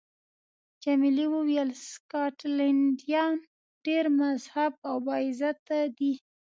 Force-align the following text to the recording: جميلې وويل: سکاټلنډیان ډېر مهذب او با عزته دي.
جميلې 0.83 1.25
وويل: 1.33 1.69
سکاټلنډیان 1.89 3.35
ډېر 3.85 4.05
مهذب 4.17 4.73
او 4.89 4.95
با 5.05 5.15
عزته 5.27 5.77
دي. 5.97 6.13